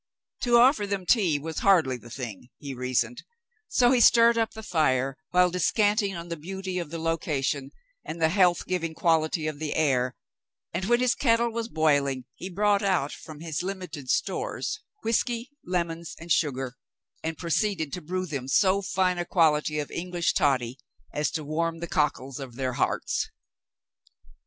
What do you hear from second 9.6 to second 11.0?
air, and